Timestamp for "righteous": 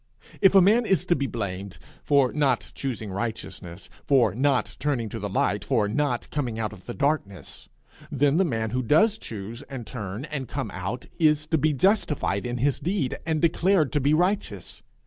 14.15-14.81